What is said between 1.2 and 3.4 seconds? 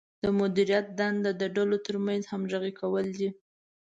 د ډلو ترمنځ همغږي کول دي.